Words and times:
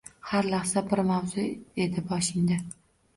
Har 0.27 0.47
lahza 0.53 0.81
bir 0.93 1.01
mavzu 1.09 1.45
edi 1.85 2.05
boshingda 2.13 2.59